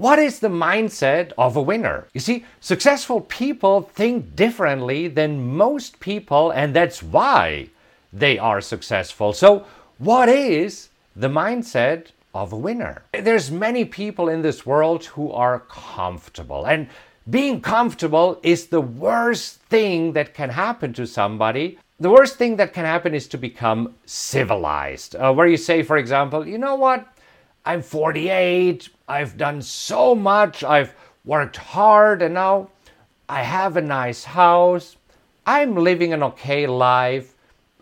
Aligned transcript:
what 0.00 0.18
is 0.18 0.40
the 0.40 0.48
mindset 0.48 1.32
of 1.36 1.56
a 1.56 1.62
winner? 1.62 2.06
You 2.14 2.20
see, 2.20 2.46
successful 2.60 3.20
people 3.20 3.82
think 3.82 4.34
differently 4.34 5.08
than 5.08 5.56
most 5.56 6.00
people, 6.00 6.50
and 6.52 6.74
that's 6.74 7.02
why 7.02 7.68
they 8.10 8.38
are 8.38 8.62
successful. 8.62 9.34
So, 9.34 9.66
what 9.98 10.30
is 10.30 10.88
the 11.14 11.28
mindset 11.28 12.12
of 12.34 12.50
a 12.52 12.56
winner? 12.56 13.02
There's 13.12 13.50
many 13.50 13.84
people 13.84 14.30
in 14.30 14.40
this 14.40 14.64
world 14.64 15.04
who 15.04 15.32
are 15.32 15.60
comfortable, 15.68 16.66
and 16.66 16.88
being 17.28 17.60
comfortable 17.60 18.40
is 18.42 18.68
the 18.68 18.80
worst 18.80 19.60
thing 19.68 20.14
that 20.14 20.32
can 20.32 20.48
happen 20.48 20.94
to 20.94 21.06
somebody. 21.06 21.78
The 22.00 22.08
worst 22.08 22.36
thing 22.36 22.56
that 22.56 22.72
can 22.72 22.86
happen 22.86 23.14
is 23.14 23.28
to 23.28 23.36
become 23.36 23.94
civilized, 24.06 25.14
uh, 25.16 25.30
where 25.34 25.46
you 25.46 25.58
say, 25.58 25.82
for 25.82 25.98
example, 25.98 26.48
you 26.48 26.56
know 26.56 26.76
what? 26.76 27.06
I'm 27.66 27.82
48, 27.82 28.88
I've 29.10 29.36
done 29.36 29.60
so 29.60 30.14
much, 30.14 30.62
I've 30.62 30.94
worked 31.24 31.56
hard, 31.56 32.22
and 32.22 32.34
now 32.34 32.70
I 33.28 33.42
have 33.42 33.76
a 33.76 33.82
nice 33.82 34.22
house, 34.22 34.96
I'm 35.44 35.74
living 35.74 36.12
an 36.12 36.22
okay 36.22 36.68
life, 36.68 37.34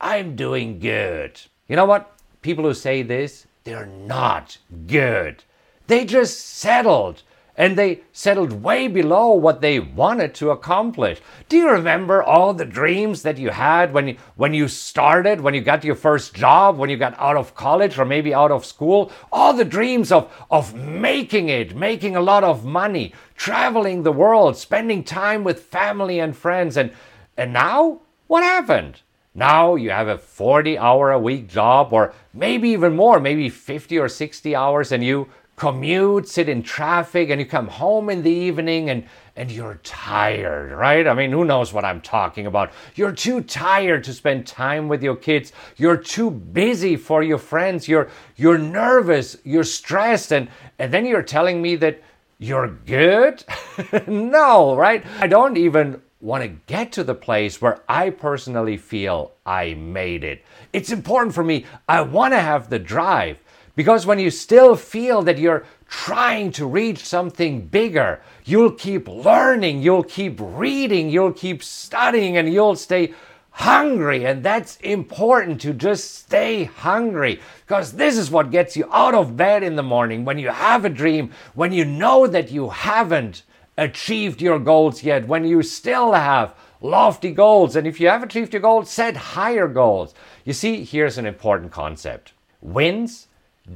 I'm 0.00 0.34
doing 0.34 0.78
good. 0.78 1.38
You 1.68 1.76
know 1.76 1.84
what? 1.84 2.16
People 2.40 2.64
who 2.64 2.72
say 2.72 3.02
this, 3.02 3.46
they're 3.64 3.84
not 3.84 4.56
good. 4.86 5.44
They 5.88 6.06
just 6.06 6.40
settled 6.40 7.22
and 7.60 7.76
they 7.76 8.00
settled 8.10 8.62
way 8.62 8.88
below 8.88 9.34
what 9.34 9.60
they 9.60 9.78
wanted 9.78 10.34
to 10.34 10.48
accomplish. 10.50 11.20
Do 11.50 11.58
you 11.58 11.68
remember 11.68 12.22
all 12.22 12.54
the 12.54 12.64
dreams 12.64 13.20
that 13.20 13.36
you 13.36 13.50
had 13.50 13.92
when 13.92 14.08
you, 14.08 14.16
when 14.36 14.54
you 14.54 14.66
started, 14.66 15.42
when 15.42 15.52
you 15.52 15.60
got 15.60 15.84
your 15.84 15.94
first 15.94 16.32
job, 16.32 16.78
when 16.78 16.88
you 16.88 16.96
got 16.96 17.14
out 17.18 17.36
of 17.36 17.54
college 17.54 17.98
or 17.98 18.06
maybe 18.06 18.32
out 18.32 18.50
of 18.50 18.64
school? 18.64 19.12
All 19.30 19.52
the 19.52 19.66
dreams 19.66 20.10
of, 20.10 20.32
of 20.50 20.74
making 20.74 21.50
it, 21.50 21.76
making 21.76 22.16
a 22.16 22.22
lot 22.22 22.44
of 22.44 22.64
money, 22.64 23.12
traveling 23.36 24.04
the 24.04 24.12
world, 24.12 24.56
spending 24.56 25.04
time 25.04 25.44
with 25.44 25.60
family 25.60 26.18
and 26.18 26.34
friends. 26.34 26.78
And, 26.78 26.90
and 27.36 27.52
now, 27.52 28.00
what 28.26 28.42
happened? 28.42 29.02
Now 29.34 29.74
you 29.74 29.90
have 29.90 30.08
a 30.08 30.18
40 30.18 30.78
hour 30.78 31.12
a 31.12 31.18
week 31.18 31.46
job, 31.46 31.92
or 31.92 32.14
maybe 32.32 32.70
even 32.70 32.96
more, 32.96 33.20
maybe 33.20 33.50
50 33.50 33.98
or 33.98 34.08
60 34.08 34.56
hours, 34.56 34.92
and 34.92 35.04
you 35.04 35.28
commute, 35.60 36.26
sit 36.26 36.48
in 36.48 36.62
traffic, 36.62 37.28
and 37.28 37.38
you 37.38 37.46
come 37.46 37.68
home 37.68 38.08
in 38.08 38.22
the 38.22 38.30
evening 38.30 38.88
and, 38.88 39.04
and 39.36 39.52
you're 39.52 39.78
tired, 39.82 40.72
right? 40.72 41.06
I 41.06 41.12
mean, 41.12 41.30
who 41.30 41.44
knows 41.44 41.70
what 41.70 41.84
I'm 41.84 42.00
talking 42.00 42.46
about? 42.46 42.72
You're 42.94 43.12
too 43.12 43.42
tired 43.42 44.02
to 44.04 44.14
spend 44.14 44.46
time 44.46 44.88
with 44.88 45.02
your 45.02 45.16
kids. 45.16 45.52
You're 45.76 45.98
too 45.98 46.30
busy 46.30 46.96
for 46.96 47.22
your 47.22 47.36
friends. 47.36 47.86
You're, 47.86 48.08
you're 48.36 48.56
nervous. 48.56 49.36
You're 49.44 49.64
stressed. 49.64 50.32
And, 50.32 50.48
and 50.78 50.94
then 50.94 51.04
you're 51.04 51.22
telling 51.22 51.60
me 51.60 51.76
that 51.76 52.02
you're 52.38 52.68
good? 52.86 53.44
no, 54.06 54.74
right? 54.74 55.04
I 55.18 55.26
don't 55.26 55.58
even 55.58 56.00
want 56.22 56.42
to 56.42 56.48
get 56.48 56.90
to 56.92 57.04
the 57.04 57.14
place 57.14 57.60
where 57.60 57.80
I 57.86 58.08
personally 58.08 58.78
feel 58.78 59.32
I 59.44 59.74
made 59.74 60.24
it. 60.24 60.42
It's 60.72 60.90
important 60.90 61.34
for 61.34 61.44
me. 61.44 61.66
I 61.86 62.00
want 62.00 62.32
to 62.32 62.40
have 62.40 62.70
the 62.70 62.78
drive. 62.78 63.38
Because 63.80 64.04
when 64.04 64.18
you 64.18 64.30
still 64.30 64.76
feel 64.76 65.22
that 65.22 65.38
you're 65.38 65.64
trying 65.88 66.52
to 66.52 66.66
reach 66.66 66.98
something 66.98 67.66
bigger, 67.66 68.20
you'll 68.44 68.72
keep 68.72 69.08
learning, 69.08 69.80
you'll 69.80 70.02
keep 70.02 70.36
reading, 70.38 71.08
you'll 71.08 71.32
keep 71.32 71.62
studying, 71.62 72.36
and 72.36 72.52
you'll 72.52 72.76
stay 72.76 73.14
hungry. 73.52 74.26
And 74.26 74.42
that's 74.42 74.76
important 74.82 75.62
to 75.62 75.72
just 75.72 76.14
stay 76.14 76.64
hungry 76.64 77.40
because 77.66 77.92
this 77.92 78.18
is 78.18 78.30
what 78.30 78.50
gets 78.50 78.76
you 78.76 78.86
out 78.92 79.14
of 79.14 79.34
bed 79.34 79.62
in 79.62 79.76
the 79.76 79.82
morning 79.82 80.26
when 80.26 80.38
you 80.38 80.50
have 80.50 80.84
a 80.84 80.90
dream, 80.90 81.30
when 81.54 81.72
you 81.72 81.86
know 81.86 82.26
that 82.26 82.50
you 82.50 82.68
haven't 82.68 83.44
achieved 83.78 84.42
your 84.42 84.58
goals 84.58 85.02
yet, 85.02 85.26
when 85.26 85.46
you 85.46 85.62
still 85.62 86.12
have 86.12 86.54
lofty 86.82 87.30
goals. 87.30 87.76
And 87.76 87.86
if 87.86 87.98
you 87.98 88.08
have 88.08 88.22
achieved 88.22 88.52
your 88.52 88.60
goals, 88.60 88.90
set 88.90 89.16
higher 89.16 89.68
goals. 89.68 90.12
You 90.44 90.52
see, 90.52 90.84
here's 90.84 91.16
an 91.16 91.24
important 91.24 91.72
concept 91.72 92.34
wins 92.60 93.28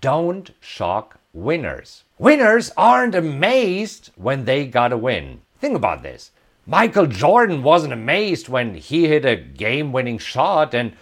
don't 0.00 0.50
shock 0.60 1.18
winners. 1.32 2.04
Winners 2.18 2.72
aren't 2.76 3.14
amazed 3.14 4.10
when 4.16 4.44
they 4.44 4.66
got 4.66 4.92
a 4.92 4.96
win. 4.96 5.40
Think 5.58 5.76
about 5.76 6.02
this. 6.02 6.32
Michael 6.66 7.06
Jordan 7.06 7.62
wasn't 7.62 7.92
amazed 7.92 8.48
when 8.48 8.74
he 8.74 9.08
hit 9.08 9.24
a 9.24 9.36
game 9.36 9.92
winning 9.92 10.18
shot, 10.18 10.74
and 10.74 10.92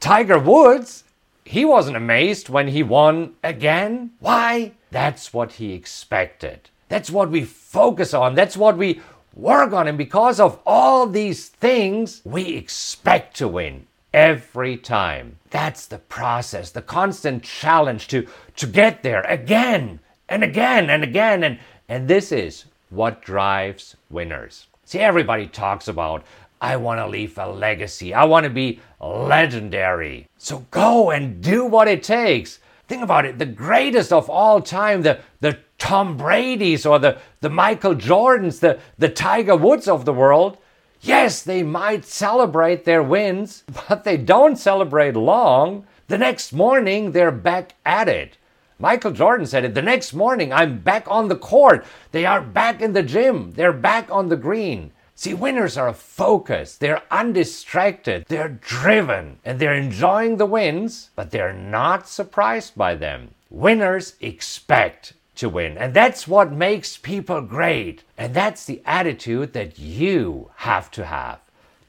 Tiger 0.00 0.38
Woods, 0.38 1.04
he 1.44 1.64
wasn't 1.64 1.96
amazed 1.96 2.48
when 2.48 2.68
he 2.68 2.82
won 2.82 3.34
again. 3.42 4.10
Why? 4.20 4.72
That's 4.90 5.32
what 5.32 5.52
he 5.52 5.72
expected. 5.72 6.70
That's 6.88 7.10
what 7.10 7.30
we 7.30 7.44
focus 7.44 8.12
on. 8.14 8.34
That's 8.34 8.56
what 8.56 8.76
we 8.76 9.00
work 9.34 9.72
on. 9.72 9.88
And 9.88 9.98
because 9.98 10.38
of 10.40 10.60
all 10.66 11.06
these 11.06 11.48
things, 11.48 12.20
we 12.24 12.54
expect 12.56 13.36
to 13.38 13.48
win 13.48 13.86
every 14.14 14.76
time. 14.76 15.36
That's 15.50 15.86
the 15.86 15.98
process, 15.98 16.70
the 16.70 16.80
constant 16.80 17.42
challenge 17.42 18.06
to, 18.08 18.26
to 18.56 18.66
get 18.66 19.02
there 19.02 19.22
again 19.22 19.98
and 20.28 20.44
again 20.44 20.88
and 20.88 21.02
again. 21.02 21.42
And, 21.42 21.58
and 21.88 22.08
this 22.08 22.30
is 22.32 22.64
what 22.90 23.22
drives 23.22 23.96
winners. 24.08 24.68
See, 24.84 25.00
everybody 25.00 25.48
talks 25.48 25.88
about, 25.88 26.24
I 26.60 26.76
want 26.76 27.00
to 27.00 27.08
leave 27.08 27.36
a 27.36 27.48
legacy, 27.48 28.14
I 28.14 28.24
want 28.24 28.44
to 28.44 28.50
be 28.50 28.80
legendary. 29.00 30.28
So 30.38 30.64
go 30.70 31.10
and 31.10 31.42
do 31.42 31.64
what 31.66 31.88
it 31.88 32.02
takes. 32.02 32.60
Think 32.86 33.02
about 33.02 33.26
it 33.26 33.38
the 33.38 33.46
greatest 33.46 34.12
of 34.12 34.30
all 34.30 34.60
time, 34.60 35.02
the, 35.02 35.18
the 35.40 35.58
Tom 35.78 36.16
Brady's 36.16 36.86
or 36.86 36.98
the, 36.98 37.18
the 37.40 37.50
Michael 37.50 37.94
Jordans, 37.94 38.60
the, 38.60 38.78
the 38.96 39.08
Tiger 39.08 39.56
Woods 39.56 39.88
of 39.88 40.04
the 40.04 40.12
world, 40.12 40.58
Yes, 41.04 41.42
they 41.42 41.62
might 41.62 42.06
celebrate 42.06 42.86
their 42.86 43.02
wins, 43.02 43.62
but 43.88 44.04
they 44.04 44.16
don't 44.16 44.56
celebrate 44.56 45.14
long. 45.14 45.86
The 46.08 46.16
next 46.16 46.50
morning, 46.50 47.12
they're 47.12 47.30
back 47.30 47.74
at 47.84 48.08
it. 48.08 48.38
Michael 48.78 49.10
Jordan 49.10 49.44
said 49.46 49.66
it. 49.66 49.74
The 49.74 49.82
next 49.82 50.14
morning, 50.14 50.50
I'm 50.50 50.78
back 50.78 51.04
on 51.06 51.28
the 51.28 51.36
court. 51.36 51.84
They 52.12 52.24
are 52.24 52.40
back 52.40 52.80
in 52.80 52.94
the 52.94 53.02
gym. 53.02 53.52
They're 53.52 53.72
back 53.74 54.10
on 54.10 54.30
the 54.30 54.36
green. 54.36 54.92
See, 55.14 55.34
winners 55.34 55.76
are 55.76 55.92
focused, 55.92 56.80
they're 56.80 57.02
undistracted, 57.08 58.24
they're 58.26 58.48
driven, 58.48 59.38
and 59.44 59.60
they're 59.60 59.74
enjoying 59.74 60.38
the 60.38 60.46
wins, 60.46 61.10
but 61.14 61.30
they're 61.30 61.52
not 61.52 62.08
surprised 62.08 62.74
by 62.76 62.96
them. 62.96 63.34
Winners 63.48 64.16
expect 64.20 65.12
to 65.36 65.48
win. 65.48 65.76
And 65.76 65.94
that's 65.94 66.28
what 66.28 66.52
makes 66.52 66.96
people 66.96 67.40
great. 67.40 68.02
And 68.16 68.34
that's 68.34 68.64
the 68.64 68.82
attitude 68.84 69.52
that 69.52 69.78
you 69.78 70.50
have 70.56 70.90
to 70.92 71.06
have. 71.06 71.40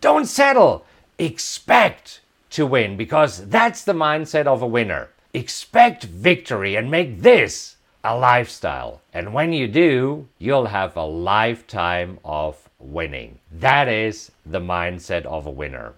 Don't 0.02 0.26
settle. 0.26 0.86
Expect 1.18 2.22
to 2.52 2.66
win 2.66 2.98
because 2.98 3.48
that's 3.48 3.84
the 3.84 3.94
mindset 3.94 4.48
of 4.48 4.62
a 4.62 4.68
winner. 4.68 5.10
Expect 5.34 6.04
victory 6.06 6.76
and 6.76 6.90
make 6.90 7.22
this 7.22 7.76
a 8.04 8.18
lifestyle. 8.18 9.02
And 9.14 9.34
when 9.34 9.52
you 9.52 9.68
do, 9.68 10.28
you'll 10.38 10.68
have 10.68 10.96
a 10.96 11.06
lifetime 11.06 12.20
of 12.24 12.70
winning. 12.80 13.40
That 13.52 13.88
is 13.88 14.32
the 14.46 14.60
mindset 14.60 15.26
of 15.26 15.46
a 15.46 15.52
winner. 15.52 15.94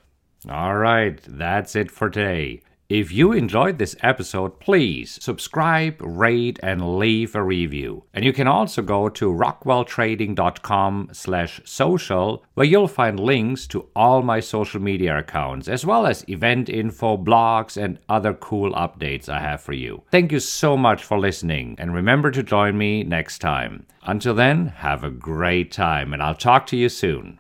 All 0.50 0.78
right, 0.78 1.20
that's 1.28 1.76
it 1.76 1.92
for 1.92 2.10
today. 2.10 2.62
If 2.90 3.12
you 3.12 3.34
enjoyed 3.34 3.80
this 3.80 3.98
episode, 4.02 4.62
please 4.62 5.20
subscribe, 5.22 6.02
rate, 6.02 6.58
and 6.64 6.98
leave 6.98 7.36
a 7.36 7.44
review. 7.44 8.06
And 8.14 8.24
you 8.24 8.32
can 8.32 8.48
also 8.48 8.82
go 8.82 9.10
to 9.10 9.26
rockwelltrading.com 9.26 11.10
slash 11.12 11.60
social, 11.66 12.46
where 12.54 12.66
you'll 12.66 12.88
find 12.88 13.20
links 13.20 13.68
to 13.68 13.90
all 13.94 14.22
my 14.22 14.40
social 14.40 14.82
media 14.82 15.18
accounts, 15.18 15.68
as 15.68 15.86
well 15.86 16.08
as 16.08 16.24
event 16.30 16.70
info, 16.70 17.18
blogs, 17.18 17.76
and 17.76 18.00
other 18.08 18.34
cool 18.34 18.72
updates 18.72 19.28
I 19.28 19.42
have 19.42 19.60
for 19.60 19.74
you. 19.74 20.04
Thank 20.10 20.32
you 20.32 20.40
so 20.40 20.78
much 20.78 21.04
for 21.04 21.20
listening, 21.20 21.76
and 21.78 21.94
remember 21.94 22.32
to 22.32 22.42
join 22.42 22.78
me 22.78 23.04
next 23.04 23.40
time. 23.40 23.86
Until 24.04 24.34
then, 24.34 24.68
have 24.68 25.04
a 25.04 25.12
great 25.12 25.74
time, 25.74 26.14
and 26.14 26.24
I'll 26.24 26.36
talk 26.36 26.66
to 26.68 26.78
you 26.78 26.88
soon. 26.88 27.40